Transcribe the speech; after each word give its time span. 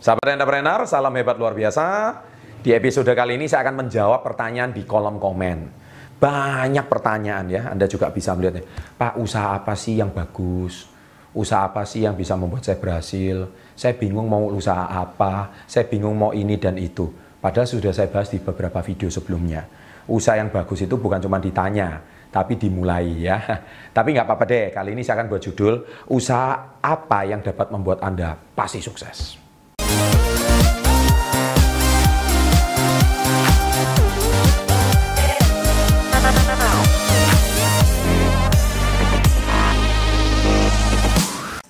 Sahabat 0.00 0.32
entrepreneur, 0.32 0.88
salam 0.88 1.12
hebat 1.12 1.36
luar 1.36 1.52
biasa. 1.52 2.16
Di 2.64 2.72
episode 2.72 3.12
kali 3.12 3.36
ini 3.36 3.44
saya 3.52 3.68
akan 3.68 3.84
menjawab 3.84 4.24
pertanyaan 4.24 4.72
di 4.72 4.88
kolom 4.88 5.20
komen. 5.20 5.68
Banyak 6.16 6.88
pertanyaan 6.88 7.44
ya, 7.52 7.68
Anda 7.68 7.84
juga 7.84 8.08
bisa 8.08 8.32
melihatnya. 8.32 8.64
Pak, 8.96 9.20
usaha 9.20 9.60
apa 9.60 9.76
sih 9.76 10.00
yang 10.00 10.08
bagus? 10.08 10.88
Usaha 11.36 11.68
apa 11.68 11.84
sih 11.84 12.08
yang 12.08 12.16
bisa 12.16 12.32
membuat 12.32 12.64
saya 12.64 12.80
berhasil? 12.80 13.52
Saya 13.76 13.92
bingung 13.92 14.24
mau 14.24 14.48
usaha 14.48 14.88
apa, 14.88 15.68
saya 15.68 15.84
bingung 15.84 16.16
mau 16.16 16.32
ini 16.32 16.56
dan 16.56 16.80
itu. 16.80 17.04
Padahal 17.36 17.68
sudah 17.68 17.92
saya 17.92 18.08
bahas 18.08 18.32
di 18.32 18.40
beberapa 18.40 18.80
video 18.80 19.12
sebelumnya. 19.12 19.68
Usaha 20.08 20.40
yang 20.40 20.48
bagus 20.48 20.80
itu 20.80 20.96
bukan 20.96 21.20
cuma 21.20 21.36
ditanya, 21.36 22.00
tapi 22.32 22.56
dimulai 22.56 23.28
ya. 23.28 23.36
Tapi 23.96 24.16
nggak 24.16 24.24
apa-apa 24.24 24.48
deh, 24.48 24.72
kali 24.72 24.96
ini 24.96 25.04
saya 25.04 25.20
akan 25.20 25.28
buat 25.28 25.44
judul, 25.44 25.84
usaha 26.08 26.80
apa 26.80 27.28
yang 27.28 27.44
dapat 27.44 27.68
membuat 27.68 28.00
Anda 28.00 28.32
pasti 28.56 28.80
sukses. 28.80 29.49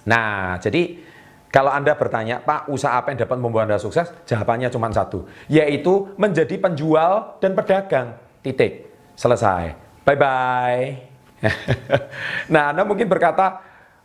Nah, 0.09 0.57
jadi 0.63 1.01
kalau 1.51 1.75
Anda 1.75 1.99
bertanya, 1.99 2.39
Pak, 2.39 2.71
usaha 2.71 2.95
apa 2.95 3.11
yang 3.11 3.27
dapat 3.27 3.39
membuat 3.43 3.67
Anda 3.67 3.83
sukses? 3.83 4.07
Jawabannya 4.23 4.71
cuma 4.71 4.87
satu, 4.95 5.27
yaitu 5.51 6.15
menjadi 6.15 6.55
penjual 6.63 7.43
dan 7.43 7.59
pedagang. 7.59 8.15
Titik. 8.41 8.87
Selesai. 9.19 9.75
Bye-bye. 10.07 11.11
nah, 12.55 12.71
Anda 12.71 12.87
mungkin 12.87 13.11
berkata, 13.11 13.61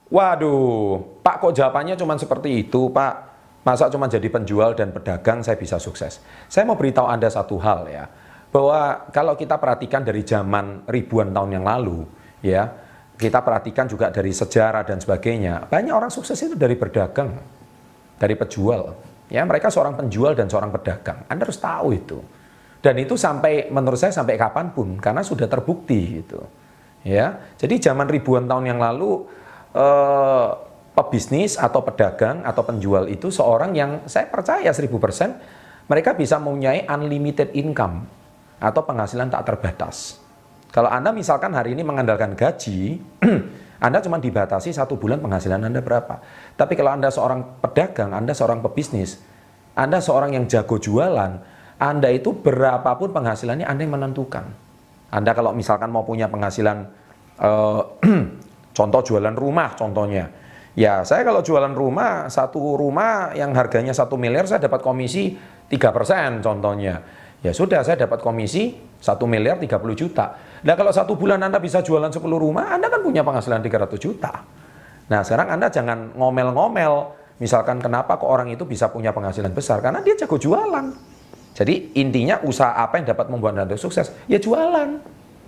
waduh, 0.09 1.21
Pak 1.21 1.45
kok 1.45 1.54
jawabannya 1.54 1.94
cuma 1.94 2.18
seperti 2.18 2.66
itu, 2.66 2.90
Pak? 2.90 3.38
Masa 3.62 3.90
cuma 3.93 4.09
jadi 4.09 4.26
penjual 4.30 4.73
dan 4.73 4.90
pedagang 4.90 5.46
saya 5.46 5.57
bisa 5.57 5.77
sukses? 5.77 6.21
Saya 6.49 6.66
mau 6.66 6.77
beritahu 6.77 7.05
Anda 7.05 7.30
satu 7.30 7.62
hal 7.62 7.90
ya, 7.90 8.05
bahwa 8.49 9.10
kalau 9.13 9.38
kita 9.38 9.62
perhatikan 9.62 10.01
dari 10.01 10.26
zaman 10.26 10.85
ribuan 10.90 11.29
tahun 11.29 11.62
yang 11.62 11.66
lalu, 11.66 12.10
ya, 12.41 12.73
kita 13.16 13.40
perhatikan 13.40 13.88
juga 13.88 14.12
dari 14.12 14.35
sejarah 14.35 14.84
dan 14.84 14.99
sebagainya, 14.99 15.71
banyak 15.71 15.94
orang 15.96 16.12
sukses 16.12 16.35
itu 16.44 16.55
dari 16.60 16.76
berdagang, 16.76 17.32
dari 18.20 18.35
penjual. 18.35 18.91
Ya, 19.32 19.41
mereka 19.48 19.72
seorang 19.72 19.96
penjual 19.98 20.35
dan 20.38 20.52
seorang 20.52 20.70
pedagang. 20.70 21.26
Anda 21.32 21.48
harus 21.48 21.57
tahu 21.57 21.96
itu. 21.96 22.20
Dan 22.84 23.02
itu 23.02 23.18
sampai 23.18 23.74
menurut 23.74 23.98
saya 23.98 24.13
sampai 24.13 24.38
kapan 24.38 24.70
pun 24.70 25.02
karena 25.02 25.26
sudah 25.26 25.49
terbukti 25.49 26.22
gitu. 26.22 26.44
Ya, 27.02 27.41
jadi 27.57 27.82
zaman 27.82 28.05
ribuan 28.05 28.46
tahun 28.46 28.70
yang 28.70 28.80
lalu 28.82 29.26
eh, 29.74 30.50
pebisnis 30.94 31.57
atau 31.57 31.82
pedagang 31.82 32.46
atau 32.46 32.62
penjual 32.62 33.10
itu 33.10 33.29
seorang 33.29 33.74
yang 33.74 34.05
saya 34.05 34.29
percaya 34.29 34.70
1000% 34.70 35.85
mereka 35.85 36.18
bisa 36.18 36.41
mempunyai 36.41 36.88
unlimited 36.90 37.54
income 37.54 38.05
atau 38.57 38.82
penghasilan 38.82 39.29
tak 39.29 39.54
terbatas. 39.54 40.24
Kalau 40.76 40.91
Anda 40.91 41.15
misalkan 41.15 41.55
hari 41.55 41.71
ini 41.71 41.87
mengandalkan 41.87 42.35
gaji, 42.35 42.99
Anda 43.85 44.04
cuma 44.04 44.20
dibatasi 44.20 44.76
satu 44.76 44.99
bulan 44.99 45.23
penghasilan 45.23 45.63
Anda 45.63 45.79
berapa. 45.79 46.20
Tapi 46.59 46.76
kalau 46.76 46.91
Anda 46.91 47.07
seorang 47.07 47.63
pedagang, 47.63 48.12
Anda 48.12 48.35
seorang 48.35 48.59
pebisnis, 48.59 49.23
Anda 49.71 50.04
seorang 50.04 50.35
yang 50.35 50.51
jago 50.51 50.76
jualan, 50.76 51.32
Anda 51.79 52.12
itu 52.12 52.35
berapapun 52.35 53.15
penghasilannya 53.15 53.63
Anda 53.63 53.87
yang 53.87 53.95
menentukan. 53.95 54.43
Anda 55.15 55.32
kalau 55.32 55.55
misalkan 55.55 55.95
mau 55.95 56.04
punya 56.04 56.27
penghasilan, 56.27 56.77
eh, 57.39 57.82
contoh 58.77 58.99
jualan 58.99 59.32
rumah 59.32 59.79
contohnya, 59.79 60.27
ya 60.76 61.07
saya 61.07 61.23
kalau 61.23 61.39
jualan 61.39 61.71
rumah, 61.71 62.27
satu 62.27 62.76
rumah 62.76 63.32
yang 63.32 63.55
harganya 63.55 63.95
satu 63.95 64.19
miliar 64.19 64.44
saya 64.44 64.67
dapat 64.67 64.84
komisi 64.84 65.39
3% 65.72 66.44
contohnya. 66.44 67.00
Ya 67.45 67.53
sudah, 67.53 67.85
saya 67.85 68.09
dapat 68.09 68.25
komisi 68.25 68.73
1 68.97 69.22
miliar 69.29 69.62
30 69.62 69.94
juta. 69.94 70.34
Nah 70.66 70.74
kalau 70.74 70.90
satu 70.90 71.13
bulan 71.13 71.38
Anda 71.46 71.62
bisa 71.62 71.85
jualan 71.85 72.09
10 72.09 72.25
rumah, 72.25 72.73
Anda 72.73 72.89
kan 72.89 73.06
punya 73.06 73.22
penghasilan 73.22 73.62
300 73.62 74.01
juta. 74.01 74.34
Nah 75.06 75.22
sekarang 75.22 75.53
Anda 75.53 75.69
jangan 75.69 76.17
ngomel-ngomel, 76.17 76.94
misalkan 77.38 77.78
kenapa 77.78 78.17
kok 78.17 78.25
orang 78.25 78.50
itu 78.50 78.66
bisa 78.66 78.89
punya 78.89 79.13
penghasilan 79.13 79.53
besar, 79.53 79.85
karena 79.85 80.01
dia 80.01 80.17
jago 80.17 80.41
jualan. 80.41 80.89
Jadi 81.53 81.95
intinya 82.01 82.41
usaha 82.41 82.73
apa 82.73 82.97
yang 82.97 83.06
dapat 83.13 83.29
membuat 83.29 83.62
Anda 83.62 83.78
sukses? 83.78 84.09
Ya 84.25 84.41
jualan, 84.41 84.97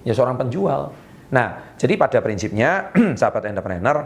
ya 0.06 0.14
seorang 0.14 0.38
penjual. 0.38 0.94
Nah 1.34 1.74
jadi 1.82 1.98
pada 1.98 2.22
prinsipnya, 2.22 2.94
sahabat 3.20 3.50
entrepreneur, 3.50 4.06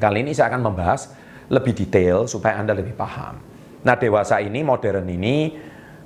kali 0.00 0.24
ini 0.24 0.32
saya 0.32 0.56
akan 0.56 0.72
membahas 0.72 1.12
lebih 1.52 1.76
detail 1.76 2.24
supaya 2.24 2.56
Anda 2.64 2.72
lebih 2.72 2.96
paham. 2.96 3.44
Nah 3.84 3.94
dewasa 4.00 4.40
ini, 4.40 4.64
modern 4.64 5.04
ini, 5.04 5.52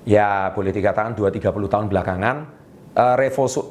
ya 0.02 0.50
boleh 0.50 0.74
dikatakan 0.74 1.14
2-30 1.14 1.70
tahun 1.70 1.86
belakangan 1.86 2.57
eh, 2.98 3.16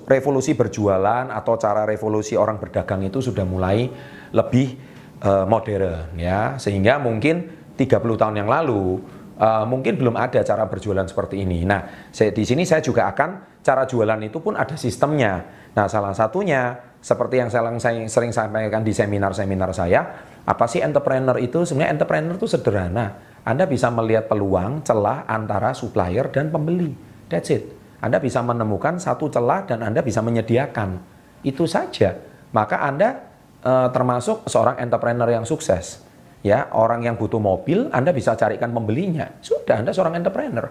revolusi, 0.07 0.51
berjualan 0.55 1.27
atau 1.27 1.59
cara 1.59 1.83
revolusi 1.83 2.39
orang 2.39 2.55
berdagang 2.55 3.03
itu 3.03 3.19
sudah 3.19 3.43
mulai 3.43 3.91
lebih 4.31 4.79
uh, 5.23 5.47
modern 5.47 6.19
ya 6.19 6.55
sehingga 6.59 6.99
mungkin 6.99 7.47
30 7.79 7.95
tahun 8.19 8.35
yang 8.43 8.49
lalu 8.51 8.99
uh, 9.39 9.63
mungkin 9.63 9.95
belum 9.95 10.15
ada 10.19 10.43
cara 10.43 10.67
berjualan 10.67 11.07
seperti 11.07 11.43
ini. 11.43 11.63
Nah, 11.63 12.11
saya, 12.11 12.35
di 12.35 12.43
sini 12.43 12.67
saya 12.67 12.83
juga 12.83 13.07
akan 13.07 13.61
cara 13.63 13.87
jualan 13.87 14.19
itu 14.23 14.43
pun 14.43 14.59
ada 14.59 14.75
sistemnya. 14.75 15.43
Nah, 15.71 15.85
salah 15.87 16.11
satunya 16.11 16.75
seperti 16.99 17.39
yang 17.39 17.47
saya 17.47 17.71
sering 18.09 18.33
sampaikan 18.33 18.83
di 18.83 18.91
seminar-seminar 18.91 19.71
saya, 19.71 20.01
apa 20.43 20.65
sih 20.65 20.83
entrepreneur 20.83 21.37
itu? 21.39 21.63
Sebenarnya 21.63 21.95
entrepreneur 21.95 22.35
itu 22.35 22.49
sederhana 22.49 23.37
anda 23.47 23.63
bisa 23.63 23.87
melihat 23.87 24.27
peluang 24.27 24.83
celah 24.83 25.23
antara 25.23 25.71
supplier 25.71 26.27
dan 26.35 26.51
pembeli. 26.51 26.91
That's 27.31 27.47
it. 27.47 27.76
Anda 27.97 28.21
bisa 28.21 28.45
menemukan 28.45 29.01
satu 29.01 29.29
celah 29.29 29.65
dan 29.65 29.81
Anda 29.81 30.05
bisa 30.05 30.21
menyediakan. 30.21 31.01
Itu 31.41 31.65
saja. 31.65 32.13
Maka 32.53 32.85
Anda 32.85 33.17
e, 33.61 33.71
termasuk 33.89 34.45
seorang 34.45 34.77
entrepreneur 34.77 35.25
yang 35.29 35.45
sukses. 35.45 36.05
Ya, 36.45 36.69
orang 36.71 37.01
yang 37.03 37.17
butuh 37.17 37.41
mobil, 37.41 37.89
Anda 37.89 38.13
bisa 38.13 38.37
carikan 38.37 38.69
pembelinya. 38.69 39.41
Sudah, 39.41 39.81
Anda 39.81 39.91
seorang 39.91 40.21
entrepreneur. 40.21 40.69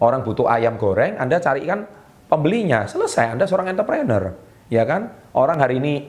Orang 0.00 0.22
butuh 0.22 0.46
ayam 0.46 0.78
goreng, 0.78 1.18
Anda 1.18 1.42
carikan 1.42 1.84
pembelinya. 2.30 2.86
Selesai, 2.86 3.34
Anda 3.34 3.44
seorang 3.50 3.74
entrepreneur. 3.74 4.32
Ya 4.70 4.86
kan? 4.86 5.10
Orang 5.34 5.58
hari 5.58 5.82
ini 5.82 6.08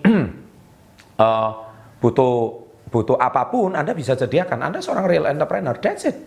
e, 1.17 1.28
butuh 2.01 2.61
butuh 2.91 3.17
apa 3.17 3.49
pun 3.49 3.73
Anda 3.73 3.97
bisa 3.97 4.13
sediakan. 4.13 4.61
Anda 4.61 4.78
seorang 4.83 5.09
real 5.09 5.25
entrepreneur. 5.25 5.73
That's 5.81 6.05
it. 6.05 6.17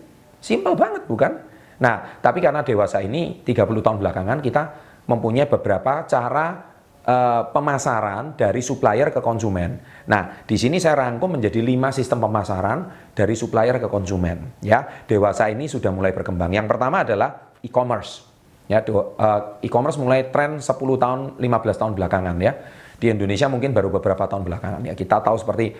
Simple 0.43 0.75
banget, 0.75 1.07
bukan? 1.07 1.54
Nah, 1.81 2.19
tapi 2.23 2.39
karena 2.39 2.63
dewasa 2.63 3.03
ini 3.03 3.43
30 3.43 3.67
tahun 3.83 3.97
belakangan 3.99 4.39
kita 4.39 4.63
mempunyai 5.05 5.45
beberapa 5.49 6.07
cara 6.07 6.75
uh, 7.05 7.41
pemasaran 7.53 8.33
dari 8.35 8.61
supplier 8.63 9.13
ke 9.13 9.21
konsumen. 9.21 9.79
Nah, 10.09 10.43
di 10.43 10.57
sini 10.57 10.81
saya 10.81 11.05
rangkum 11.05 11.37
menjadi 11.37 11.61
lima 11.61 11.93
sistem 11.93 12.25
pemasaran 12.25 13.11
dari 13.13 13.37
supplier 13.37 13.77
ke 13.77 13.87
konsumen. 13.87 14.59
Ya, 14.65 15.05
dewasa 15.05 15.47
ini 15.53 15.69
sudah 15.69 15.93
mulai 15.93 16.11
berkembang. 16.11 16.51
Yang 16.51 16.67
pertama 16.75 17.05
adalah 17.05 17.53
e-commerce. 17.61 18.25
Ya, 18.65 18.81
uh, 18.81 19.61
e-commerce 19.61 20.01
mulai 20.01 20.33
tren 20.33 20.57
10 20.57 20.65
tahun, 20.73 21.37
15 21.37 21.81
tahun 21.81 21.93
belakangan 21.93 22.35
ya. 22.41 22.53
Di 22.95 23.13
Indonesia 23.13 23.45
mungkin 23.45 23.75
baru 23.75 23.93
beberapa 23.93 24.25
tahun 24.25 24.41
belakangan 24.47 24.81
ya. 24.89 24.93
Kita 24.97 25.21
tahu 25.21 25.37
seperti 25.37 25.75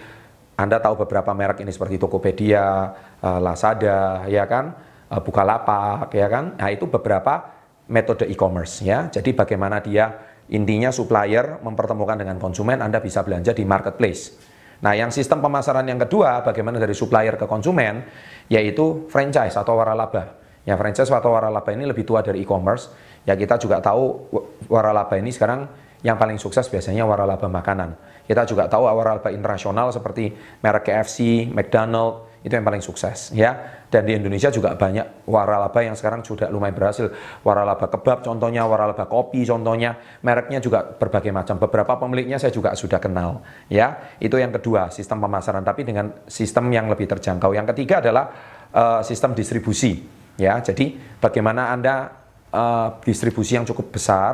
anda 0.55 0.79
tahu 0.79 1.03
beberapa 1.03 1.35
merek 1.35 1.66
ini 1.66 1.72
seperti 1.73 2.00
Tokopedia, 2.00 2.94
uh, 3.19 3.39
Lazada, 3.44 4.23
ya 4.29 4.47
kan, 4.47 4.72
uh, 5.11 5.21
Bukalapak, 5.21 6.13
ya 6.13 6.27
kan. 6.29 6.55
Nah 6.57 6.69
itu 6.71 6.88
beberapa 6.89 7.53
metode 7.91 8.25
e-commerce 8.29 8.81
ya. 8.81 9.09
Jadi 9.09 9.33
bagaimana 9.33 9.81
dia 9.81 10.11
intinya 10.49 10.93
supplier 10.93 11.61
mempertemukan 11.61 12.17
dengan 12.21 12.38
konsumen, 12.38 12.81
Anda 12.81 13.01
bisa 13.01 13.25
belanja 13.25 13.53
di 13.53 13.66
marketplace. 13.66 14.38
Nah 14.81 14.93
yang 14.93 15.09
sistem 15.09 15.41
pemasaran 15.41 15.85
yang 15.88 15.97
kedua, 16.01 16.45
bagaimana 16.45 16.77
dari 16.77 16.93
supplier 16.93 17.38
ke 17.39 17.45
konsumen, 17.49 18.05
yaitu 18.51 19.09
franchise 19.09 19.57
atau 19.57 19.77
waralaba. 19.77 20.41
Ya 20.66 20.73
franchise 20.78 21.13
atau 21.13 21.34
waralaba 21.34 21.69
ini 21.73 21.85
lebih 21.85 22.05
tua 22.05 22.25
dari 22.25 22.41
e-commerce. 22.41 22.90
Ya 23.25 23.37
kita 23.37 23.58
juga 23.61 23.81
tahu 23.81 24.29
waralaba 24.69 25.17
ini 25.17 25.29
sekarang 25.29 25.69
yang 26.05 26.17
paling 26.17 26.37
sukses 26.37 26.69
biasanya 26.69 27.05
waralaba 27.05 27.49
makanan 27.49 27.97
kita 28.25 28.43
juga 28.49 28.66
tahu 28.66 28.90
waralaba 28.90 29.29
internasional 29.29 29.93
seperti 29.93 30.34
merek 30.66 30.90
KFC, 30.90 31.49
McDonald 31.53 32.24
itu 32.46 32.53
yang 32.53 32.62
paling 32.62 32.86
sukses 32.86 33.34
ya. 33.34 33.82
Dan 33.90 34.06
di 34.06 34.14
Indonesia 34.14 34.53
juga 34.53 34.78
banyak 34.78 35.26
waralaba 35.26 35.82
yang 35.82 35.97
sekarang 35.97 36.22
sudah 36.22 36.46
lumayan 36.53 36.78
berhasil. 36.78 37.09
Waralaba 37.42 37.90
kebab 37.90 38.22
contohnya, 38.22 38.70
waralaba 38.70 39.09
kopi 39.09 39.42
contohnya, 39.50 39.97
mereknya 40.22 40.62
juga 40.62 40.86
berbagai 40.86 41.34
macam. 41.34 41.58
Beberapa 41.58 41.97
pemiliknya 41.97 42.38
saya 42.38 42.53
juga 42.53 42.78
sudah 42.78 43.02
kenal 43.02 43.42
ya. 43.66 44.14
Itu 44.22 44.38
yang 44.38 44.53
kedua, 44.53 44.94
sistem 44.94 45.26
pemasaran 45.26 45.66
tapi 45.66 45.82
dengan 45.82 46.14
sistem 46.30 46.70
yang 46.70 46.86
lebih 46.86 47.09
terjangkau. 47.09 47.58
Yang 47.58 47.74
ketiga 47.74 48.06
adalah 48.06 48.26
uh, 48.70 49.02
sistem 49.02 49.34
distribusi 49.34 50.06
ya. 50.38 50.62
Jadi 50.62 51.18
bagaimana 51.18 51.74
Anda 51.74 52.14
uh, 52.53 53.02
distribusi 53.02 53.58
yang 53.58 53.66
cukup 53.66 53.90
besar 53.90 54.34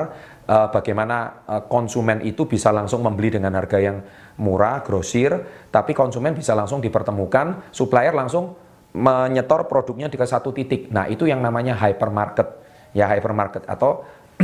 uh, 0.51 0.67
bagaimana 0.67 1.47
konsumen 1.71 2.27
itu 2.27 2.43
bisa 2.43 2.75
langsung 2.75 2.99
membeli 3.05 3.39
dengan 3.39 3.55
harga 3.55 3.79
yang 3.79 4.03
murah, 4.39 4.79
grosir, 4.85 5.33
tapi 5.73 5.91
konsumen 5.91 6.31
bisa 6.37 6.55
langsung 6.55 6.79
dipertemukan, 6.79 7.71
supplier 7.73 8.15
langsung 8.15 8.55
menyetor 8.91 9.67
produknya 9.71 10.11
di 10.11 10.19
ke 10.19 10.27
satu 10.27 10.51
titik. 10.51 10.91
Nah, 10.91 11.07
itu 11.07 11.27
yang 11.27 11.39
namanya 11.39 11.75
hypermarket. 11.79 12.47
Ya, 12.91 13.07
hypermarket 13.07 13.63
atau 13.67 14.03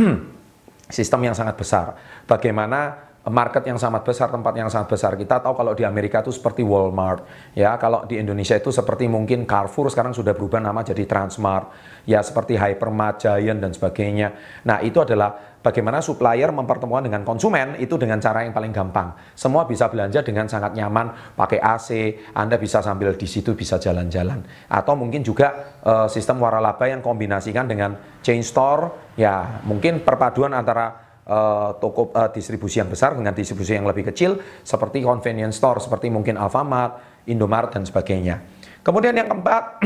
sistem 0.88 1.20
yang 1.28 1.36
sangat 1.36 1.60
besar. 1.60 2.00
Bagaimana 2.24 3.08
market 3.28 3.68
yang 3.68 3.76
sangat 3.76 4.08
besar, 4.08 4.32
tempat 4.32 4.56
yang 4.56 4.72
sangat 4.72 4.88
besar. 4.88 5.20
Kita 5.20 5.44
tahu 5.44 5.54
kalau 5.60 5.76
di 5.76 5.84
Amerika 5.84 6.24
itu 6.24 6.32
seperti 6.32 6.64
Walmart, 6.64 7.54
ya. 7.54 7.76
Kalau 7.76 8.08
di 8.08 8.16
Indonesia 8.20 8.56
itu 8.56 8.72
seperti 8.72 9.12
mungkin 9.12 9.44
Carrefour 9.44 9.92
sekarang 9.92 10.16
sudah 10.16 10.32
berubah 10.32 10.64
nama 10.64 10.80
jadi 10.80 11.04
Transmart, 11.04 11.72
ya 12.08 12.24
seperti 12.24 12.56
Hypermart, 12.56 13.20
Giant 13.20 13.60
dan 13.60 13.72
sebagainya. 13.76 14.32
Nah, 14.64 14.80
itu 14.80 15.04
adalah 15.04 15.60
bagaimana 15.60 16.00
supplier 16.00 16.48
mempertemukan 16.56 17.04
dengan 17.04 17.28
konsumen 17.28 17.76
itu 17.84 18.00
dengan 18.00 18.24
cara 18.24 18.48
yang 18.48 18.56
paling 18.56 18.72
gampang. 18.72 19.12
Semua 19.36 19.68
bisa 19.68 19.92
belanja 19.92 20.24
dengan 20.24 20.48
sangat 20.48 20.72
nyaman, 20.72 21.36
pakai 21.36 21.60
AC, 21.60 21.90
Anda 22.32 22.56
bisa 22.56 22.80
sambil 22.80 23.12
di 23.20 23.28
situ 23.28 23.52
bisa 23.52 23.76
jalan-jalan. 23.76 24.40
Atau 24.72 24.96
mungkin 24.96 25.20
juga 25.20 25.80
uh, 25.84 26.08
sistem 26.08 26.40
waralaba 26.40 26.88
yang 26.88 27.04
kombinasikan 27.04 27.68
dengan 27.68 28.00
chain 28.24 28.40
store, 28.40 29.16
ya 29.20 29.60
mungkin 29.68 30.00
perpaduan 30.00 30.56
antara 30.56 31.07
uh, 31.28 31.76
toko 31.78 32.10
uh, 32.16 32.32
distribusi 32.32 32.80
yang 32.80 32.90
besar 32.90 33.14
dengan 33.14 33.36
distribusi 33.36 33.76
yang 33.76 33.86
lebih 33.86 34.08
kecil 34.10 34.40
seperti 34.64 35.04
convenience 35.04 35.60
store 35.60 35.84
seperti 35.84 36.08
mungkin 36.08 36.40
Alfamart, 36.40 37.24
Indomaret 37.28 37.76
dan 37.76 37.84
sebagainya. 37.84 38.42
Kemudian 38.82 39.14
yang 39.14 39.28
keempat 39.28 39.84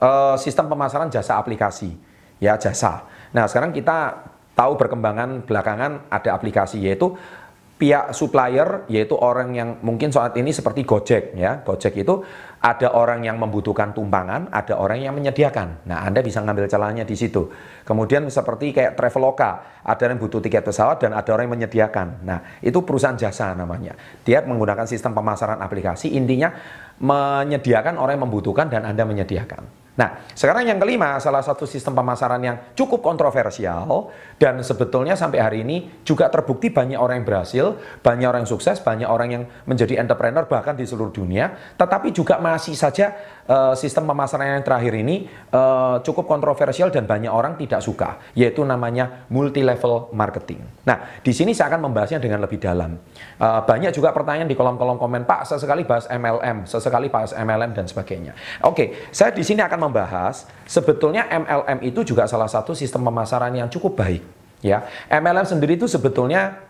uh, 0.00 0.36
sistem 0.44 0.72
pemasaran 0.72 1.12
jasa 1.12 1.36
aplikasi 1.36 1.92
ya 2.40 2.56
jasa. 2.56 3.04
Nah 3.36 3.44
sekarang 3.44 3.76
kita 3.76 4.26
tahu 4.56 4.74
perkembangan 4.80 5.44
belakangan 5.44 6.08
ada 6.08 6.30
aplikasi 6.34 6.82
yaitu 6.82 7.14
pihak 7.80 8.12
supplier 8.12 8.84
yaitu 8.92 9.16
orang 9.16 9.56
yang 9.56 9.80
mungkin 9.80 10.12
saat 10.12 10.36
ini 10.36 10.52
seperti 10.52 10.84
Gojek 10.84 11.32
ya. 11.32 11.64
Gojek 11.64 11.96
itu 11.96 12.20
ada 12.60 12.92
orang 12.92 13.24
yang 13.24 13.40
membutuhkan 13.40 13.96
tumpangan, 13.96 14.52
ada 14.52 14.76
orang 14.76 15.00
yang 15.00 15.16
menyediakan. 15.16 15.88
Nah, 15.88 16.04
Anda 16.04 16.20
bisa 16.20 16.44
ngambil 16.44 16.68
celahnya 16.68 17.08
di 17.08 17.16
situ. 17.16 17.48
Kemudian 17.88 18.28
seperti 18.28 18.76
kayak 18.76 19.00
Traveloka, 19.00 19.80
ada 19.80 20.02
yang 20.04 20.20
butuh 20.20 20.44
tiket 20.44 20.60
pesawat 20.60 21.00
dan 21.00 21.16
ada 21.16 21.32
orang 21.32 21.48
yang 21.48 21.56
menyediakan. 21.56 22.20
Nah, 22.20 22.60
itu 22.60 22.84
perusahaan 22.84 23.16
jasa 23.16 23.56
namanya. 23.56 23.96
Dia 24.28 24.44
menggunakan 24.44 24.84
sistem 24.84 25.16
pemasaran 25.16 25.56
aplikasi, 25.64 26.12
intinya 26.12 26.52
menyediakan 27.00 27.96
orang 27.96 28.20
yang 28.20 28.28
membutuhkan 28.28 28.68
dan 28.68 28.84
Anda 28.84 29.08
menyediakan. 29.08 29.79
Nah, 30.00 30.24
sekarang 30.32 30.64
yang 30.64 30.80
kelima, 30.80 31.20
salah 31.20 31.44
satu 31.44 31.68
sistem 31.68 31.92
pemasaran 31.92 32.40
yang 32.40 32.56
cukup 32.72 33.04
kontroversial 33.04 34.08
dan 34.40 34.64
sebetulnya 34.64 35.12
sampai 35.12 35.44
hari 35.44 35.58
ini 35.60 36.00
juga 36.08 36.32
terbukti 36.32 36.72
banyak 36.72 36.96
orang 36.96 37.20
yang 37.20 37.28
berhasil, 37.28 37.76
banyak 38.00 38.24
orang 38.24 38.48
yang 38.48 38.52
sukses, 38.56 38.80
banyak 38.80 39.04
orang 39.04 39.28
yang 39.28 39.44
menjadi 39.68 40.00
entrepreneur 40.00 40.48
bahkan 40.48 40.72
di 40.72 40.88
seluruh 40.88 41.12
dunia, 41.12 41.52
tetapi 41.76 42.16
juga 42.16 42.40
masih 42.40 42.72
saja 42.72 43.12
uh, 43.44 43.76
sistem 43.76 44.08
pemasaran 44.08 44.56
yang 44.56 44.64
terakhir 44.64 44.96
ini 44.96 45.28
uh, 45.52 46.00
cukup 46.00 46.24
kontroversial 46.24 46.88
dan 46.88 47.04
banyak 47.04 47.28
orang 47.28 47.60
tidak 47.60 47.84
suka, 47.84 48.16
yaitu 48.32 48.64
namanya 48.64 49.28
multi 49.28 49.60
level 49.60 50.08
marketing. 50.16 50.64
Nah, 50.88 51.20
di 51.20 51.36
sini 51.36 51.52
saya 51.52 51.76
akan 51.76 51.92
membahasnya 51.92 52.24
dengan 52.24 52.40
lebih 52.40 52.56
dalam. 52.56 52.96
Uh, 53.36 53.60
banyak 53.68 53.92
juga 53.92 54.16
pertanyaan 54.16 54.48
di 54.48 54.56
kolom-kolom 54.56 54.96
komen, 54.96 55.28
Pak, 55.28 55.44
sesekali 55.44 55.84
bahas 55.84 56.08
MLM, 56.08 56.64
sesekali 56.64 57.12
bahas 57.12 57.36
MLM 57.36 57.76
dan 57.76 57.84
sebagainya. 57.84 58.32
Oke, 58.64 59.12
saya 59.12 59.36
di 59.36 59.44
sini 59.44 59.60
akan 59.60 59.89
membahas 59.90 60.46
sebetulnya 60.70 61.26
MLM 61.26 61.82
itu 61.82 62.06
juga 62.06 62.30
salah 62.30 62.46
satu 62.46 62.72
sistem 62.78 63.02
pemasaran 63.10 63.50
yang 63.50 63.66
cukup 63.66 63.98
baik. 63.98 64.22
Ya, 64.62 64.86
MLM 65.10 65.48
sendiri 65.48 65.74
itu 65.74 65.90
sebetulnya 65.90 66.62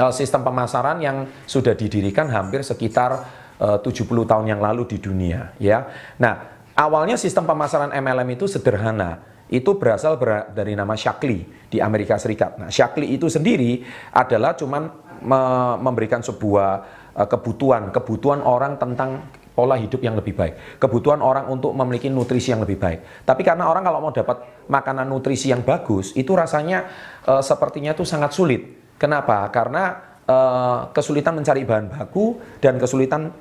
uh, 0.00 0.14
sistem 0.14 0.40
pemasaran 0.46 1.02
yang 1.04 1.28
sudah 1.44 1.76
didirikan 1.76 2.30
hampir 2.32 2.64
sekitar 2.64 3.26
uh, 3.60 3.78
70 3.82 4.06
tahun 4.24 4.46
yang 4.48 4.62
lalu 4.62 4.88
di 4.88 4.98
dunia. 5.02 5.52
Ya, 5.60 5.90
nah 6.16 6.62
awalnya 6.78 7.20
sistem 7.20 7.44
pemasaran 7.44 7.92
MLM 7.92 8.38
itu 8.38 8.48
sederhana. 8.48 9.20
Itu 9.48 9.80
berasal 9.80 10.20
ber 10.20 10.52
dari 10.52 10.76
nama 10.76 10.92
Shaklee 10.92 11.72
di 11.72 11.80
Amerika 11.80 12.20
Serikat. 12.20 12.60
Nah, 12.60 12.68
Shaklee 12.68 13.16
itu 13.16 13.32
sendiri 13.32 13.80
adalah 14.12 14.52
cuman 14.52 14.92
me 15.24 15.40
memberikan 15.80 16.20
sebuah 16.20 16.70
uh, 17.16 17.24
kebutuhan, 17.26 17.88
kebutuhan 17.88 18.44
orang 18.44 18.76
tentang 18.76 19.24
pola 19.58 19.74
hidup 19.74 19.98
yang 19.98 20.14
lebih 20.14 20.38
baik. 20.38 20.78
Kebutuhan 20.78 21.18
orang 21.18 21.50
untuk 21.50 21.74
memiliki 21.74 22.06
nutrisi 22.06 22.54
yang 22.54 22.62
lebih 22.62 22.78
baik. 22.78 23.26
Tapi 23.26 23.42
karena 23.42 23.66
orang 23.66 23.82
kalau 23.82 23.98
mau 23.98 24.14
dapat 24.14 24.70
makanan 24.70 25.10
nutrisi 25.10 25.50
yang 25.50 25.66
bagus, 25.66 26.14
itu 26.14 26.30
rasanya 26.38 26.86
uh, 27.26 27.42
sepertinya 27.42 27.90
itu 27.90 28.06
sangat 28.06 28.30
sulit. 28.30 28.94
Kenapa? 28.94 29.50
Karena 29.50 29.98
uh, 30.30 30.94
kesulitan 30.94 31.34
mencari 31.34 31.66
bahan 31.66 31.90
baku 31.90 32.38
dan 32.62 32.78
kesulitan 32.78 33.34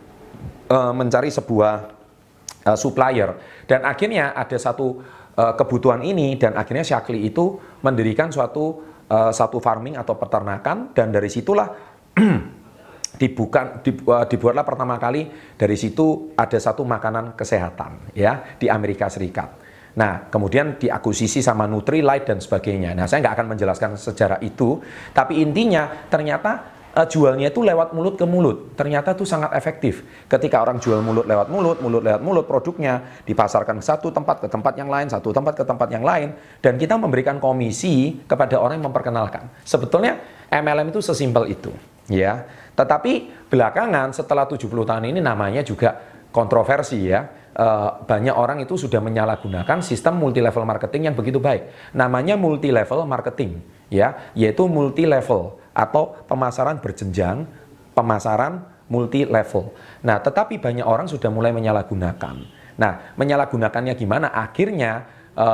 uh, 0.74 0.90
mencari 0.98 1.30
sebuah 1.30 1.74
uh, 2.66 2.78
supplier. 2.78 3.38
Dan 3.70 3.86
akhirnya 3.86 4.34
ada 4.34 4.58
satu 4.58 4.98
uh, 5.38 5.54
kebutuhan 5.54 6.02
ini 6.02 6.34
dan 6.42 6.58
akhirnya 6.58 6.82
Syakli 6.82 7.30
itu 7.30 7.62
mendirikan 7.86 8.34
suatu 8.34 8.82
uh, 9.06 9.30
satu 9.30 9.62
farming 9.62 10.02
atau 10.02 10.18
peternakan 10.18 10.98
dan 10.98 11.14
dari 11.14 11.30
situlah 11.30 11.70
dibuka 13.18 13.82
uh, 13.82 14.26
dibuatlah 14.30 14.64
pertama 14.64 14.96
kali 15.02 15.28
dari 15.58 15.76
situ 15.76 16.32
ada 16.38 16.56
satu 16.56 16.86
makanan 16.86 17.34
kesehatan 17.34 18.14
ya 18.14 18.56
di 18.56 18.70
Amerika 18.70 19.10
Serikat. 19.10 19.68
Nah, 19.98 20.30
kemudian 20.30 20.78
diakuisisi 20.78 21.42
sama 21.42 21.66
Nutrilite 21.66 22.30
dan 22.30 22.38
sebagainya. 22.38 22.94
Nah, 22.94 23.10
saya 23.10 23.26
nggak 23.26 23.34
akan 23.34 23.48
menjelaskan 23.58 23.92
sejarah 23.98 24.38
itu, 24.46 24.78
tapi 25.10 25.42
intinya 25.42 25.90
ternyata 26.06 26.78
uh, 26.94 27.08
jualnya 27.10 27.50
itu 27.50 27.62
lewat 27.62 27.98
mulut 27.98 28.14
ke 28.14 28.26
mulut. 28.26 28.78
Ternyata 28.78 29.18
itu 29.18 29.26
sangat 29.26 29.58
efektif. 29.58 30.06
Ketika 30.26 30.62
orang 30.62 30.78
jual 30.78 31.02
mulut 31.06 31.26
lewat 31.26 31.50
mulut, 31.50 31.78
mulut 31.82 32.02
lewat 32.06 32.22
mulut, 32.22 32.46
produknya 32.46 33.22
dipasarkan 33.26 33.82
satu 33.82 34.10
tempat 34.10 34.46
ke 34.46 34.48
tempat 34.50 34.74
yang 34.78 34.90
lain, 34.90 35.10
satu 35.10 35.30
tempat 35.30 35.54
ke 35.58 35.64
tempat 35.66 35.90
yang 35.94 36.06
lain, 36.06 36.34
dan 36.62 36.78
kita 36.78 36.94
memberikan 36.98 37.42
komisi 37.42 38.22
kepada 38.26 38.62
orang 38.62 38.78
yang 38.78 38.90
memperkenalkan. 38.90 39.50
Sebetulnya 39.62 40.18
MLM 40.50 40.90
itu 40.90 41.02
sesimpel 41.02 41.54
itu, 41.54 41.74
ya. 42.12 42.48
Tetapi 42.76 43.46
belakangan 43.52 44.12
setelah 44.12 44.48
70 44.48 44.68
tahun 44.70 45.06
ini 45.12 45.20
namanya 45.24 45.64
juga 45.64 45.96
kontroversi 46.32 47.08
ya. 47.08 47.26
E, 47.52 47.68
banyak 48.06 48.36
orang 48.36 48.62
itu 48.62 48.78
sudah 48.78 49.02
menyalahgunakan 49.02 49.82
sistem 49.82 50.22
multi 50.22 50.44
level 50.44 50.64
marketing 50.68 51.12
yang 51.12 51.16
begitu 51.16 51.42
baik. 51.42 51.94
Namanya 51.96 52.36
multi 52.36 52.70
level 52.70 53.08
marketing 53.08 53.60
ya, 53.90 54.32
yaitu 54.38 54.68
multi 54.70 55.08
level 55.10 55.58
atau 55.74 56.18
pemasaran 56.26 56.82
berjenjang, 56.82 57.46
pemasaran 57.94 58.66
multi 58.88 59.28
level. 59.28 59.74
Nah, 60.04 60.22
tetapi 60.24 60.62
banyak 60.62 60.86
orang 60.86 61.12
sudah 61.12 61.28
mulai 61.28 61.52
menyalahgunakan. 61.52 62.36
Nah, 62.78 62.94
menyalahgunakannya 63.18 63.94
gimana? 63.98 64.30
Akhirnya 64.32 65.17
e, 65.38 65.48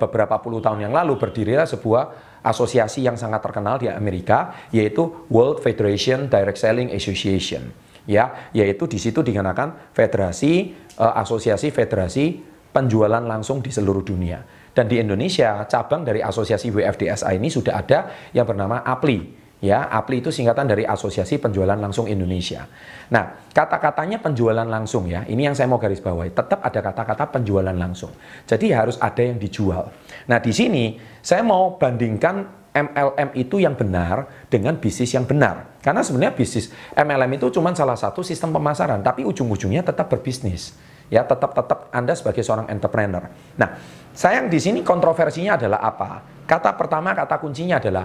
beberapa 0.00 0.40
puluh 0.40 0.64
tahun 0.64 0.88
yang 0.88 0.94
lalu 0.96 1.20
berdirilah 1.20 1.68
sebuah 1.68 2.02
asosiasi 2.40 3.04
yang 3.04 3.20
sangat 3.20 3.44
terkenal 3.44 3.76
di 3.76 3.92
Amerika 3.92 4.54
yaitu 4.72 5.28
World 5.28 5.60
Federation 5.60 6.32
Direct 6.32 6.56
Selling 6.56 6.94
Association. 6.96 7.68
Ya 8.08 8.50
yaitu 8.54 8.86
di 8.86 9.02
situ 9.02 9.20
dikenakan 9.20 9.92
federasi 9.92 10.72
uh, 11.02 11.18
asosiasi 11.18 11.74
federasi 11.74 12.38
penjualan 12.70 13.20
langsung 13.20 13.58
di 13.58 13.74
seluruh 13.74 14.06
dunia. 14.06 14.46
Dan 14.70 14.86
di 14.86 15.00
Indonesia 15.02 15.64
cabang 15.66 16.06
dari 16.06 16.22
asosiasi 16.22 16.70
WFDSA 16.70 17.34
ini 17.34 17.50
sudah 17.50 17.82
ada 17.82 18.30
yang 18.30 18.46
bernama 18.46 18.84
APLI 18.84 19.45
Ya, 19.56 19.88
APLI 19.88 20.20
itu 20.20 20.28
singkatan 20.28 20.68
dari 20.68 20.84
Asosiasi 20.84 21.40
Penjualan 21.40 21.80
Langsung 21.80 22.04
Indonesia. 22.12 22.68
Nah, 23.08 23.48
kata-katanya 23.56 24.20
penjualan 24.20 24.68
langsung 24.68 25.08
ya, 25.08 25.24
ini 25.24 25.48
yang 25.48 25.56
saya 25.56 25.64
mau 25.64 25.80
garis 25.80 26.04
bawahi. 26.04 26.36
Tetap 26.36 26.60
ada 26.60 26.80
kata-kata 26.84 27.40
penjualan 27.40 27.72
langsung. 27.72 28.12
Jadi 28.44 28.76
harus 28.76 29.00
ada 29.00 29.24
yang 29.24 29.40
dijual. 29.40 29.88
Nah, 30.28 30.44
di 30.44 30.52
sini 30.52 31.00
saya 31.24 31.40
mau 31.40 31.80
bandingkan 31.80 32.68
MLM 32.76 33.32
itu 33.32 33.56
yang 33.56 33.72
benar 33.72 34.28
dengan 34.52 34.76
bisnis 34.76 35.16
yang 35.16 35.24
benar. 35.24 35.80
Karena 35.80 36.04
sebenarnya 36.04 36.36
bisnis 36.36 36.68
MLM 36.92 37.40
itu 37.40 37.48
cuma 37.56 37.72
salah 37.72 37.96
satu 37.96 38.20
sistem 38.20 38.52
pemasaran, 38.52 39.00
tapi 39.00 39.24
ujung-ujungnya 39.24 39.80
tetap 39.80 40.12
berbisnis. 40.12 40.76
Ya, 41.08 41.24
tetap 41.24 41.56
tetap 41.56 41.88
Anda 41.96 42.12
sebagai 42.12 42.44
seorang 42.44 42.68
entrepreneur. 42.68 43.24
Nah, 43.56 43.80
sayang 44.12 44.52
di 44.52 44.60
sini 44.60 44.84
kontroversinya 44.84 45.56
adalah 45.56 45.80
apa? 45.80 46.20
Kata 46.44 46.76
pertama, 46.76 47.16
kata 47.16 47.40
kuncinya 47.40 47.80
adalah 47.80 48.04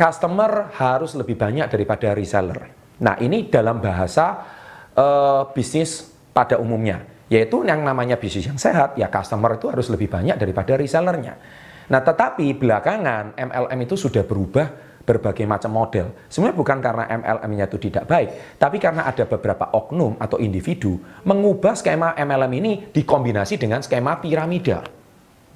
customer 0.00 0.72
harus 0.80 1.12
lebih 1.12 1.36
banyak 1.36 1.68
daripada 1.68 2.16
reseller. 2.16 2.72
Nah, 3.04 3.20
ini 3.20 3.52
dalam 3.52 3.84
bahasa 3.84 4.40
uh, 4.96 5.44
bisnis 5.52 6.08
pada 6.32 6.56
umumnya, 6.56 7.04
yaitu 7.28 7.60
yang 7.68 7.84
namanya 7.84 8.16
bisnis 8.16 8.48
yang 8.48 8.56
sehat, 8.56 8.96
ya 8.96 9.12
customer 9.12 9.60
itu 9.60 9.68
harus 9.68 9.92
lebih 9.92 10.08
banyak 10.08 10.40
daripada 10.40 10.80
resellernya. 10.80 11.36
Nah, 11.92 12.00
tetapi 12.00 12.56
belakangan 12.56 13.36
MLM 13.36 13.78
itu 13.84 14.00
sudah 14.00 14.24
berubah 14.24 14.88
berbagai 15.04 15.42
macam 15.44 15.74
model. 15.74 16.12
Sebenarnya 16.30 16.56
bukan 16.56 16.78
karena 16.78 17.04
MLM-nya 17.08 17.66
itu 17.68 17.78
tidak 17.90 18.04
baik, 18.08 18.56
tapi 18.56 18.78
karena 18.80 19.04
ada 19.04 19.26
beberapa 19.26 19.68
oknum 19.74 20.16
atau 20.16 20.40
individu 20.40 20.96
mengubah 21.28 21.76
skema 21.76 22.14
MLM 22.16 22.52
ini 22.56 22.72
dikombinasi 22.94 23.58
dengan 23.58 23.82
skema 23.82 24.22
piramida. 24.22 24.86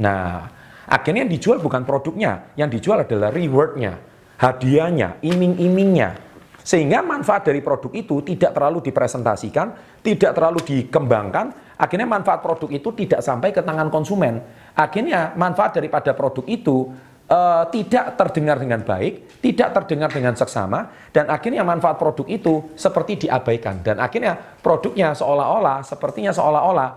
Nah, 0.01 0.49
akhirnya 0.91 1.23
yang 1.23 1.33
dijual 1.33 1.63
bukan 1.63 1.87
produknya, 1.87 2.57
yang 2.59 2.67
dijual 2.67 3.07
adalah 3.07 3.31
rewardnya 3.31 4.14
hadiahnya, 4.39 5.21
iming-imingnya. 5.23 6.21
Sehingga 6.65 7.05
manfaat 7.05 7.45
dari 7.45 7.61
produk 7.61 7.93
itu 7.93 8.25
tidak 8.25 8.57
terlalu 8.57 8.81
dipresentasikan, 8.81 10.01
tidak 10.01 10.33
terlalu 10.33 10.65
dikembangkan, 10.65 11.77
akhirnya 11.77 12.09
manfaat 12.09 12.41
produk 12.41 12.73
itu 12.73 12.89
tidak 13.05 13.21
sampai 13.21 13.53
ke 13.53 13.61
tangan 13.61 13.93
konsumen. 13.93 14.41
Akhirnya 14.73 15.37
manfaat 15.37 15.77
daripada 15.77 16.17
produk 16.17 16.41
itu 16.49 16.89
uh, 17.29 17.69
tidak 17.69 18.17
terdengar 18.17 18.57
dengan 18.57 18.81
baik, 18.81 19.45
tidak 19.45 19.77
terdengar 19.77 20.09
dengan 20.09 20.33
seksama, 20.33 20.89
dan 21.13 21.29
akhirnya 21.29 21.61
manfaat 21.69 22.01
produk 22.01 22.25
itu 22.33 22.73
seperti 22.81 23.29
diabaikan. 23.29 23.85
Dan 23.85 24.01
akhirnya 24.01 24.33
produknya 24.65 25.13
seolah-olah, 25.13 25.85
sepertinya 25.85 26.33
seolah-olah 26.33 26.91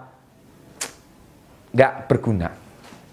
nggak 1.75 1.93
berguna. 2.07 2.49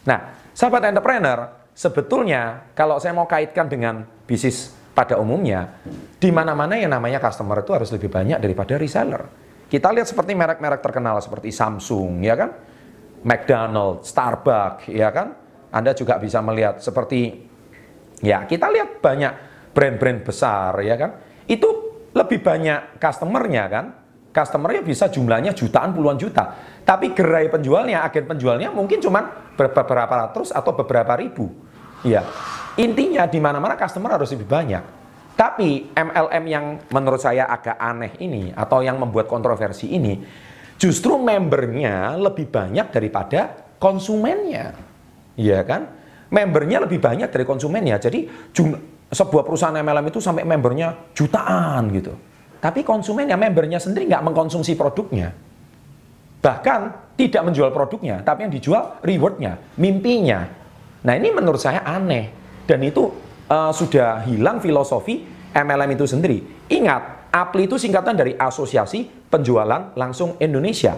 Nah, 0.06 0.18
sahabat 0.54 0.86
entrepreneur, 0.86 1.63
sebetulnya 1.74 2.70
kalau 2.72 2.96
saya 3.02 3.12
mau 3.12 3.26
kaitkan 3.26 3.68
dengan 3.68 4.06
bisnis 4.24 4.72
pada 4.94 5.18
umumnya, 5.18 5.82
di 6.22 6.30
mana-mana 6.30 6.78
yang 6.78 6.94
namanya 6.94 7.18
customer 7.18 7.60
itu 7.60 7.74
harus 7.74 7.90
lebih 7.90 8.08
banyak 8.08 8.38
daripada 8.38 8.78
reseller. 8.78 9.26
Kita 9.66 9.90
lihat 9.90 10.06
seperti 10.06 10.38
merek-merek 10.38 10.78
terkenal 10.78 11.18
seperti 11.18 11.50
Samsung, 11.50 12.22
ya 12.22 12.38
kan? 12.38 12.50
McDonald, 13.26 14.06
Starbucks, 14.06 14.86
ya 14.86 15.10
kan? 15.10 15.34
Anda 15.74 15.90
juga 15.98 16.22
bisa 16.22 16.38
melihat 16.38 16.78
seperti 16.78 17.50
ya 18.22 18.46
kita 18.46 18.70
lihat 18.70 19.02
banyak 19.02 19.32
brand-brand 19.74 20.22
besar 20.22 20.78
ya 20.86 20.94
kan. 20.94 21.10
Itu 21.50 21.68
lebih 22.14 22.38
banyak 22.38 23.02
customernya 23.02 23.64
kan. 23.66 23.86
Customernya 24.34 24.82
bisa 24.82 25.10
jumlahnya 25.10 25.54
jutaan 25.54 25.90
puluhan 25.94 26.18
juta. 26.18 26.54
Tapi 26.82 27.14
gerai 27.14 27.50
penjualnya, 27.50 28.02
agen 28.06 28.26
penjualnya 28.26 28.70
mungkin 28.70 28.98
cuma 29.02 29.50
beberapa 29.54 30.14
ratus 30.26 30.50
atau 30.54 30.74
beberapa 30.74 31.14
ribu. 31.18 31.63
Ya. 32.04 32.22
Intinya 32.76 33.24
di 33.26 33.40
mana-mana 33.40 33.74
customer 33.74 34.14
harus 34.20 34.30
lebih 34.36 34.46
banyak. 34.46 34.82
Tapi 35.34 35.90
MLM 35.90 36.44
yang 36.46 36.64
menurut 36.94 37.18
saya 37.18 37.50
agak 37.50 37.74
aneh 37.74 38.14
ini 38.22 38.54
atau 38.54 38.86
yang 38.86 39.02
membuat 39.02 39.26
kontroversi 39.26 39.90
ini 39.90 40.22
justru 40.78 41.18
membernya 41.18 42.14
lebih 42.14 42.46
banyak 42.46 42.94
daripada 42.94 43.50
konsumennya. 43.82 44.78
Iya 45.34 45.66
kan? 45.66 45.82
Membernya 46.30 46.86
lebih 46.86 47.02
banyak 47.02 47.30
dari 47.30 47.42
konsumennya. 47.42 47.98
Jadi 47.98 48.30
sebuah 49.10 49.42
perusahaan 49.42 49.74
MLM 49.74 50.06
itu 50.10 50.22
sampai 50.22 50.46
membernya 50.46 51.14
jutaan 51.14 51.90
gitu. 51.90 52.14
Tapi 52.62 52.80
konsumennya, 52.80 53.36
membernya 53.36 53.76
sendiri 53.76 54.08
nggak 54.08 54.24
mengkonsumsi 54.24 54.72
produknya. 54.78 55.34
Bahkan 56.40 56.80
tidak 57.18 57.42
menjual 57.44 57.70
produknya, 57.70 58.24
tapi 58.24 58.48
yang 58.48 58.52
dijual 58.52 58.98
rewardnya, 59.04 59.60
mimpinya. 59.76 60.63
Nah 61.04 61.12
ini 61.14 61.28
menurut 61.30 61.60
saya 61.60 61.84
aneh. 61.84 62.32
Dan 62.64 62.80
itu 62.80 63.12
uh, 63.52 63.72
sudah 63.72 64.24
hilang 64.24 64.58
filosofi 64.58 65.20
MLM 65.52 65.90
itu 65.94 66.08
sendiri. 66.08 66.38
Ingat, 66.72 67.30
APLI 67.30 67.68
itu 67.68 67.76
singkatan 67.76 68.16
dari 68.16 68.32
Asosiasi 68.34 69.04
Penjualan 69.28 69.92
Langsung 69.94 70.40
Indonesia. 70.40 70.96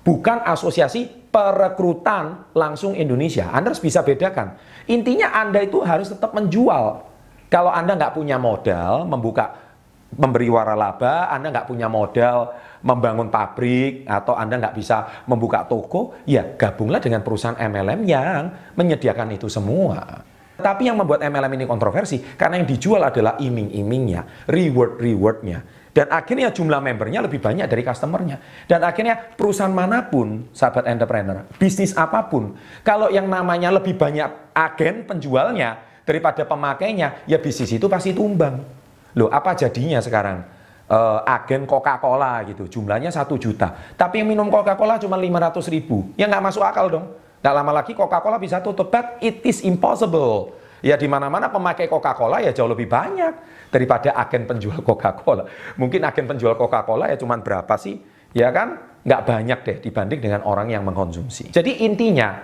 Bukan 0.00 0.42
asosiasi 0.48 1.28
perekrutan 1.28 2.50
langsung 2.56 2.96
Indonesia. 2.96 3.52
Anda 3.52 3.70
harus 3.70 3.84
bisa 3.84 4.00
bedakan. 4.00 4.56
Intinya 4.88 5.30
Anda 5.36 5.60
itu 5.62 5.84
harus 5.84 6.08
tetap 6.08 6.32
menjual. 6.32 7.04
Kalau 7.52 7.68
Anda 7.68 8.00
nggak 8.00 8.16
punya 8.16 8.40
modal 8.40 9.04
membuka 9.04 9.69
memberi 10.16 10.50
waralaba, 10.50 11.30
Anda 11.30 11.54
nggak 11.54 11.68
punya 11.70 11.86
modal 11.86 12.50
membangun 12.80 13.28
pabrik 13.28 14.08
atau 14.08 14.34
Anda 14.34 14.56
nggak 14.56 14.74
bisa 14.74 15.26
membuka 15.28 15.68
toko, 15.68 16.16
ya 16.24 16.56
gabunglah 16.56 16.98
dengan 16.98 17.20
perusahaan 17.20 17.56
MLM 17.56 18.00
yang 18.08 18.74
menyediakan 18.74 19.36
itu 19.36 19.46
semua. 19.46 20.24
Tapi 20.60 20.92
yang 20.92 21.00
membuat 21.00 21.24
MLM 21.24 21.56
ini 21.56 21.64
kontroversi 21.64 22.20
karena 22.36 22.60
yang 22.60 22.68
dijual 22.68 23.00
adalah 23.00 23.40
iming-imingnya, 23.40 24.44
reward-rewardnya. 24.44 25.80
Dan 25.90 26.06
akhirnya 26.06 26.54
jumlah 26.54 26.78
membernya 26.78 27.26
lebih 27.26 27.42
banyak 27.42 27.66
dari 27.66 27.82
customernya. 27.82 28.38
Dan 28.70 28.86
akhirnya 28.86 29.18
perusahaan 29.34 29.72
mana 29.74 30.06
pun, 30.06 30.46
sahabat 30.54 30.86
entrepreneur, 30.86 31.42
bisnis 31.58 31.96
apa 31.98 32.30
pun, 32.30 32.54
kalau 32.86 33.10
yang 33.10 33.26
namanya 33.26 33.74
lebih 33.74 33.98
banyak 33.98 34.54
agen 34.54 35.02
penjualnya 35.02 35.82
daripada 36.06 36.46
pemakainya, 36.46 37.26
ya 37.26 37.42
bisnis 37.42 37.74
itu 37.74 37.90
pasti 37.90 38.14
tumbang. 38.14 38.79
Loh, 39.18 39.30
apa 39.30 39.56
jadinya 39.58 39.98
sekarang? 39.98 40.42
Uh, 40.90 41.22
agen 41.22 41.70
Coca-Cola 41.70 42.42
gitu, 42.50 42.66
jumlahnya 42.66 43.14
satu 43.14 43.38
juta. 43.38 43.94
Tapi 43.94 44.26
yang 44.26 44.34
minum 44.34 44.50
Coca-Cola 44.50 44.98
cuma 44.98 45.14
500 45.14 45.70
ribu. 45.70 46.10
Ya 46.18 46.26
nggak 46.26 46.42
masuk 46.50 46.66
akal 46.66 46.90
dong. 46.90 47.06
Nggak 47.40 47.54
lama 47.54 47.72
lagi 47.72 47.92
Coca-Cola 47.94 48.42
bisa 48.42 48.58
tutup. 48.58 48.90
But 48.90 49.22
it 49.22 49.38
is 49.46 49.62
impossible. 49.62 50.58
Ya 50.82 50.98
di 50.98 51.06
mana-mana 51.06 51.46
pemakai 51.46 51.86
Coca-Cola 51.86 52.42
ya 52.42 52.50
jauh 52.50 52.68
lebih 52.68 52.88
banyak 52.90 53.34
daripada 53.70 54.16
agen 54.18 54.50
penjual 54.50 54.82
Coca-Cola. 54.88 55.46
Mungkin 55.78 56.02
agen 56.02 56.26
penjual 56.26 56.58
Coca-Cola 56.58 57.06
ya 57.06 57.16
cuma 57.16 57.38
berapa 57.38 57.74
sih? 57.78 58.02
Ya 58.34 58.50
kan? 58.50 58.80
Nggak 59.06 59.22
banyak 59.24 59.58
deh 59.64 59.76
dibanding 59.80 60.20
dengan 60.20 60.40
orang 60.44 60.68
yang 60.68 60.84
mengkonsumsi. 60.84 61.54
Jadi 61.54 61.86
intinya, 61.86 62.36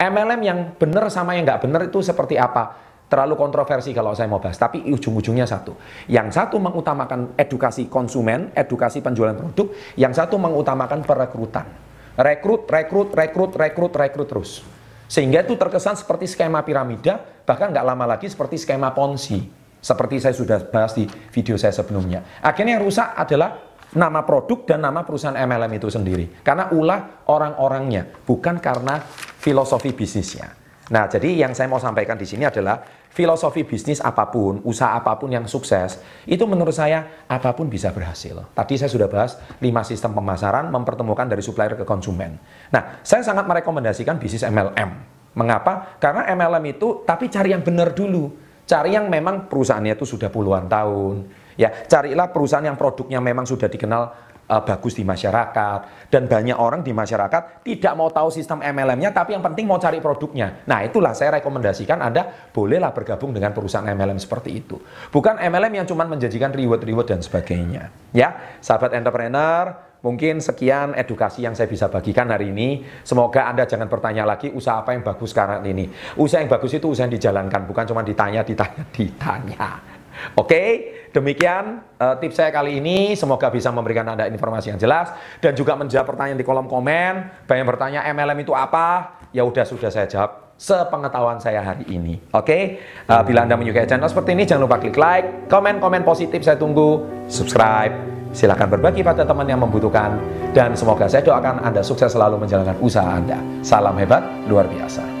MLM 0.00 0.40
yang 0.42 0.58
benar 0.74 1.06
sama 1.12 1.36
yang 1.36 1.46
nggak 1.46 1.62
benar 1.62 1.80
itu 1.86 2.00
seperti 2.02 2.40
apa? 2.40 2.89
Terlalu 3.10 3.34
kontroversi 3.34 3.90
kalau 3.90 4.14
saya 4.14 4.30
mau 4.30 4.38
bahas. 4.38 4.54
Tapi 4.54 4.86
ujung-ujungnya 4.86 5.42
satu. 5.42 5.74
Yang 6.06 6.38
satu 6.38 6.62
mengutamakan 6.62 7.34
edukasi 7.34 7.90
konsumen, 7.90 8.54
edukasi 8.54 9.02
penjualan 9.02 9.34
produk. 9.34 9.66
Yang 9.98 10.22
satu 10.22 10.38
mengutamakan 10.38 11.02
perekrutan. 11.02 11.66
Rekrut, 12.14 12.70
rekrut, 12.70 13.10
rekrut, 13.10 13.50
rekrut, 13.58 13.92
rekrut 13.98 14.28
terus. 14.30 14.62
Sehingga 15.10 15.42
itu 15.42 15.58
terkesan 15.58 15.98
seperti 15.98 16.30
skema 16.30 16.62
piramida, 16.62 17.18
bahkan 17.42 17.74
nggak 17.74 17.82
lama 17.82 18.14
lagi 18.14 18.30
seperti 18.30 18.62
skema 18.62 18.94
ponzi. 18.94 19.42
Seperti 19.82 20.22
saya 20.22 20.36
sudah 20.36 20.62
bahas 20.70 20.94
di 20.94 21.02
video 21.34 21.58
saya 21.58 21.74
sebelumnya. 21.74 22.22
Akhirnya 22.46 22.78
yang 22.78 22.86
rusak 22.86 23.10
adalah 23.18 23.74
nama 23.90 24.22
produk 24.22 24.62
dan 24.70 24.86
nama 24.86 25.02
perusahaan 25.02 25.34
MLM 25.34 25.72
itu 25.82 25.90
sendiri. 25.90 26.30
Karena 26.46 26.70
ulah 26.70 27.26
orang-orangnya, 27.26 28.06
bukan 28.22 28.62
karena 28.62 29.02
filosofi 29.42 29.90
bisnisnya. 29.90 30.59
Nah, 30.90 31.06
jadi 31.06 31.46
yang 31.46 31.54
saya 31.54 31.70
mau 31.70 31.78
sampaikan 31.78 32.18
di 32.18 32.26
sini 32.26 32.42
adalah 32.42 32.82
filosofi 33.14 33.62
bisnis 33.62 34.02
apa 34.02 34.26
pun, 34.26 34.58
usaha 34.66 34.90
apa 34.90 35.14
pun 35.14 35.30
yang 35.30 35.46
sukses, 35.46 36.02
itu 36.26 36.42
menurut 36.50 36.74
saya 36.74 37.26
apa 37.30 37.54
pun 37.54 37.70
bisa 37.70 37.94
berhasil. 37.94 38.34
Tadi 38.50 38.74
saya 38.74 38.90
sudah 38.90 39.06
bahas 39.06 39.38
5 39.62 39.62
sistem 39.86 40.18
pemasaran 40.18 40.66
mempertemukan 40.66 41.30
dari 41.30 41.46
supplier 41.46 41.78
ke 41.78 41.86
konsumen. 41.86 42.42
Nah, 42.74 42.98
saya 43.06 43.22
sangat 43.22 43.46
merekomendasikan 43.46 44.18
bisnis 44.18 44.42
MLM. 44.42 44.90
Mengapa? 45.38 45.94
Karena 46.02 46.26
MLM 46.26 46.64
itu 46.74 47.06
tapi 47.06 47.30
cari 47.30 47.54
yang 47.54 47.62
benar 47.62 47.94
dulu. 47.94 48.34
Cari 48.66 48.94
yang 48.94 49.06
memang 49.06 49.46
perusahaannya 49.46 49.94
itu 49.94 50.06
sudah 50.06 50.26
puluhan 50.30 50.66
tahun. 50.66 51.30
Ya, 51.54 51.70
carilah 51.86 52.30
perusahaan 52.30 52.62
yang 52.66 52.78
produknya 52.78 53.18
memang 53.22 53.46
sudah 53.46 53.66
dikenal 53.66 54.29
uh, 54.50 54.62
bagus 54.66 54.98
di 54.98 55.06
masyarakat 55.06 56.10
dan 56.10 56.26
banyak 56.26 56.58
orang 56.58 56.82
di 56.82 56.90
masyarakat 56.90 57.62
tidak 57.62 57.92
mau 57.94 58.10
tahu 58.10 58.34
sistem 58.34 58.58
MLM-nya 58.60 59.14
tapi 59.14 59.38
yang 59.38 59.44
penting 59.46 59.70
mau 59.70 59.78
cari 59.78 60.02
produknya. 60.02 60.66
Nah, 60.66 60.82
itulah 60.82 61.14
saya 61.14 61.38
rekomendasikan 61.38 62.02
Anda 62.02 62.50
bolehlah 62.50 62.90
bergabung 62.90 63.30
dengan 63.30 63.54
perusahaan 63.54 63.86
MLM 63.86 64.18
seperti 64.18 64.50
itu. 64.58 64.76
Bukan 65.14 65.38
MLM 65.38 65.80
yang 65.80 65.86
cuma 65.86 66.02
menjanjikan 66.04 66.50
reward-reward 66.50 67.06
dan 67.06 67.22
sebagainya. 67.22 67.94
Ya, 68.10 68.58
sahabat 68.58 68.90
entrepreneur, 68.98 69.88
Mungkin 70.00 70.40
sekian 70.40 70.96
edukasi 70.96 71.44
yang 71.44 71.52
saya 71.52 71.68
bisa 71.68 71.92
bagikan 71.92 72.24
hari 72.32 72.48
ini. 72.48 72.80
Semoga 73.04 73.52
Anda 73.52 73.68
jangan 73.68 73.84
bertanya 73.84 74.24
lagi 74.24 74.48
usaha 74.48 74.80
apa 74.80 74.96
yang 74.96 75.04
bagus 75.04 75.36
sekarang 75.36 75.60
ini. 75.68 75.92
Usaha 76.16 76.40
yang 76.40 76.48
bagus 76.48 76.72
itu 76.72 76.88
usaha 76.88 77.04
yang 77.04 77.12
dijalankan, 77.12 77.68
bukan 77.68 77.84
cuma 77.84 78.00
ditanya, 78.00 78.40
ditanya, 78.40 78.80
ditanya. 78.96 79.99
Oke, 80.34 80.92
demikian 81.14 81.82
uh, 81.98 82.14
tips 82.18 82.38
saya 82.38 82.50
kali 82.50 82.78
ini. 82.78 83.14
Semoga 83.14 83.48
bisa 83.48 83.70
memberikan 83.70 84.06
Anda 84.06 84.26
informasi 84.30 84.74
yang 84.74 84.80
jelas 84.80 85.10
dan 85.38 85.56
juga 85.56 85.74
menjawab 85.74 86.14
pertanyaan 86.14 86.38
di 86.38 86.46
kolom 86.46 86.66
komen. 86.66 87.44
Banyak 87.46 87.66
bertanya 87.66 88.00
MLM 88.10 88.44
itu 88.44 88.52
apa? 88.56 89.18
Ya 89.30 89.46
udah 89.46 89.62
sudah 89.62 89.88
saya 89.88 90.10
jawab 90.10 90.56
sepengetahuan 90.60 91.40
saya 91.40 91.64
hari 91.64 91.88
ini. 91.88 92.20
Oke, 92.36 92.82
uh, 93.08 93.22
bila 93.24 93.48
Anda 93.48 93.56
menyukai 93.56 93.88
channel 93.88 94.10
seperti 94.10 94.36
ini, 94.36 94.44
jangan 94.44 94.68
lupa 94.68 94.76
klik 94.76 94.98
like, 94.98 95.48
komen, 95.48 95.80
komen 95.80 96.04
positif 96.04 96.44
saya 96.44 96.60
tunggu, 96.60 97.00
subscribe 97.30 98.10
Silahkan 98.30 98.70
berbagi 98.70 99.02
pada 99.02 99.26
teman 99.26 99.46
yang 99.46 99.58
membutuhkan. 99.58 100.14
Dan 100.54 100.74
semoga 100.78 101.10
saya 101.10 101.22
doakan 101.26 101.66
Anda 101.66 101.82
sukses 101.82 102.14
selalu 102.14 102.38
menjalankan 102.38 102.78
usaha 102.78 103.06
Anda. 103.06 103.38
Salam 103.62 103.98
hebat, 103.98 104.22
luar 104.46 104.70
biasa. 104.70 105.19